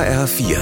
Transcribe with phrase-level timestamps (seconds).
[0.00, 0.56] HR4,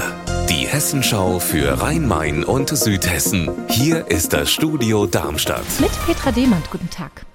[0.49, 3.49] die Hessenschau für Rhein-Main und Südhessen.
[3.69, 5.63] Hier ist das Studio Darmstadt.
[5.79, 7.25] Mit Petra Demand, guten Tag.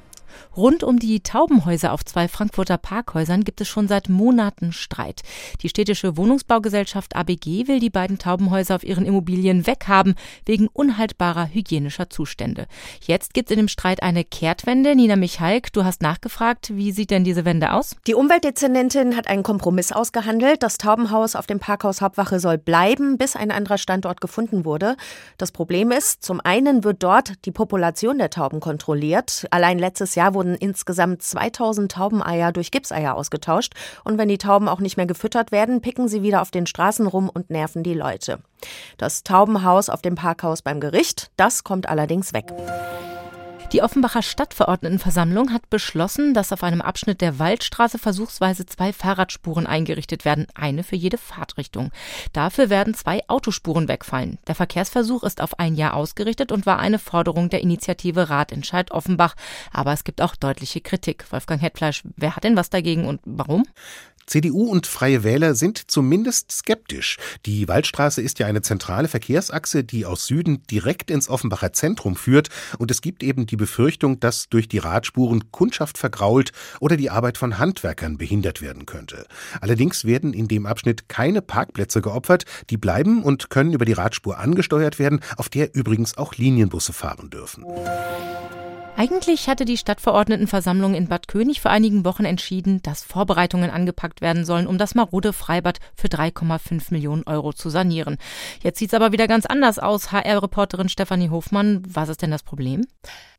[0.56, 5.22] Rund um die Taubenhäuser auf zwei Frankfurter Parkhäusern gibt es schon seit Monaten Streit.
[5.62, 10.14] Die städtische Wohnungsbaugesellschaft ABG will die beiden Taubenhäuser auf ihren Immobilien weghaben,
[10.46, 12.66] wegen unhaltbarer hygienischer Zustände.
[13.04, 14.94] Jetzt gibt es in dem Streit eine Kehrtwende.
[14.94, 17.96] Nina Michalk, du hast nachgefragt, wie sieht denn diese Wende aus?
[18.06, 20.62] Die Umweltdezernentin hat einen Kompromiss ausgehandelt.
[20.62, 24.96] Das Taubenhaus auf dem Parkhaus Hauptwache soll bleiben, bis ein anderer Standort gefunden wurde.
[25.36, 29.46] Das Problem ist, zum einen wird dort die Population der Tauben kontrolliert.
[29.50, 33.72] Allein letztes Jahr wurde wurden insgesamt 2000 Taubeneier durch Gipseier ausgetauscht.
[34.04, 37.06] Und wenn die Tauben auch nicht mehr gefüttert werden, picken sie wieder auf den Straßen
[37.06, 38.40] rum und nerven die Leute.
[38.98, 42.52] Das Taubenhaus auf dem Parkhaus beim Gericht, das kommt allerdings weg.
[43.74, 50.24] Die Offenbacher Stadtverordnetenversammlung hat beschlossen, dass auf einem Abschnitt der Waldstraße versuchsweise zwei Fahrradspuren eingerichtet
[50.24, 51.90] werden, eine für jede Fahrtrichtung.
[52.32, 54.38] Dafür werden zwei Autospuren wegfallen.
[54.46, 59.34] Der Verkehrsversuch ist auf ein Jahr ausgerichtet und war eine Forderung der Initiative Ratentscheid Offenbach.
[59.72, 61.24] Aber es gibt auch deutliche Kritik.
[61.32, 63.64] Wolfgang Hetfleisch, wer hat denn was dagegen und warum?
[64.26, 67.18] CDU und Freie Wähler sind zumindest skeptisch.
[67.46, 72.48] Die Waldstraße ist ja eine zentrale Verkehrsachse, die aus Süden direkt ins Offenbacher Zentrum führt.
[72.78, 77.38] Und es gibt eben die Befürchtung, dass durch die Radspuren Kundschaft vergrault oder die Arbeit
[77.38, 79.26] von Handwerkern behindert werden könnte.
[79.60, 82.44] Allerdings werden in dem Abschnitt keine Parkplätze geopfert.
[82.70, 87.30] Die bleiben und können über die Radspur angesteuert werden, auf der übrigens auch Linienbusse fahren
[87.30, 87.64] dürfen.
[88.96, 94.44] Eigentlich hatte die Stadtverordnetenversammlung in Bad König vor einigen Wochen entschieden, dass Vorbereitungen angepackt werden
[94.44, 98.18] sollen, um das marode Freibad für 3,5 Millionen Euro zu sanieren.
[98.62, 100.12] Jetzt sieht es aber wieder ganz anders aus.
[100.12, 102.86] HR-Reporterin Stefanie Hofmann, was ist denn das Problem?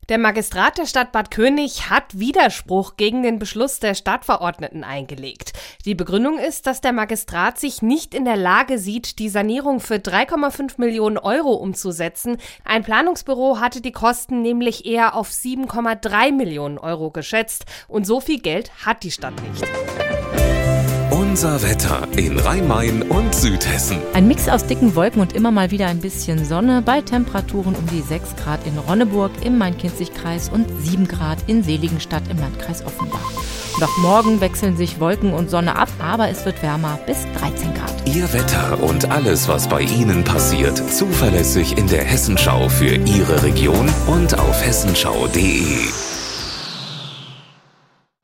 [0.08, 5.52] Der Magistrat der Stadt Bad König hat Widerspruch gegen den Beschluss der Stadtverordneten eingelegt.
[5.84, 9.96] Die Begründung ist, dass der Magistrat sich nicht in der Lage sieht, die Sanierung für
[9.96, 12.36] 3,5 Millionen Euro umzusetzen.
[12.64, 17.64] Ein Planungsbüro hatte die Kosten nämlich eher auf 7,3 Millionen Euro geschätzt.
[17.88, 19.64] Und so viel Geld hat die Stadt nicht.
[21.36, 23.98] Unser Wetter in Rhein-Main und Südhessen.
[24.14, 27.86] Ein Mix aus dicken Wolken und immer mal wieder ein bisschen Sonne bei Temperaturen um
[27.88, 33.20] die 6 Grad in Ronneburg im Main-Kinzig-Kreis und 7 Grad in Seligenstadt im Landkreis Offenbach.
[33.78, 38.16] Doch morgen wechseln sich Wolken und Sonne ab, aber es wird wärmer bis 13 Grad.
[38.16, 43.90] Ihr Wetter und alles, was bei Ihnen passiert, zuverlässig in der Hessenschau für Ihre Region
[44.06, 46.05] und auf hessenschau.de.